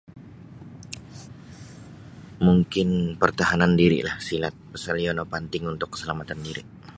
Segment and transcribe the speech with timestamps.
[2.41, 6.63] Mungkin pertahanan dirilah silat pasal iyo no panting untuk kasalamatan diri.